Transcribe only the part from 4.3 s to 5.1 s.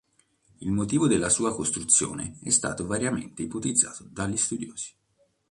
studiosi.